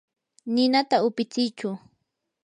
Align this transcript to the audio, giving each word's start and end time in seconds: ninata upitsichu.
ninata 0.53 0.97
upitsichu. 1.07 1.69